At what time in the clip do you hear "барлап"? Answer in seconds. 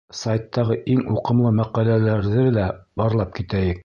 3.03-3.39